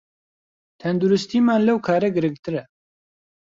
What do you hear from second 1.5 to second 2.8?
لەو کارە گرنگترە